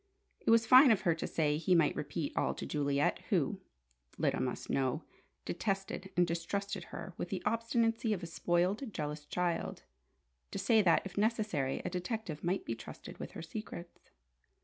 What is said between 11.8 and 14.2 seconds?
a detective might be trusted with her secrets.